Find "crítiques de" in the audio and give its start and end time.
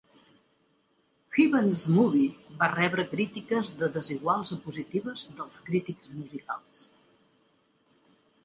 3.13-3.91